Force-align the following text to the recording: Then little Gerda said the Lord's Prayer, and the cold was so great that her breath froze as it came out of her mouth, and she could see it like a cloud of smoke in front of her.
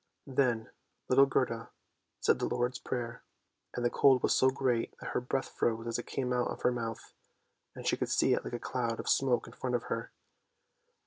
Then 0.25 0.71
little 1.09 1.27
Gerda 1.27 1.69
said 2.21 2.39
the 2.39 2.47
Lord's 2.47 2.79
Prayer, 2.79 3.21
and 3.75 3.85
the 3.85 3.91
cold 3.91 4.23
was 4.23 4.35
so 4.35 4.49
great 4.49 4.95
that 4.97 5.09
her 5.11 5.21
breath 5.21 5.49
froze 5.49 5.85
as 5.85 5.99
it 5.99 6.07
came 6.07 6.33
out 6.33 6.47
of 6.47 6.63
her 6.63 6.71
mouth, 6.71 7.13
and 7.75 7.85
she 7.85 7.97
could 7.97 8.09
see 8.09 8.33
it 8.33 8.43
like 8.43 8.53
a 8.53 8.57
cloud 8.59 8.99
of 8.99 9.07
smoke 9.07 9.45
in 9.45 9.53
front 9.53 9.75
of 9.75 9.83
her. 9.93 10.11